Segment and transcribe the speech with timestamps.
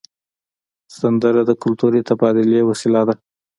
[0.99, 3.15] سندره د کلتوري تبادلې وسیله ده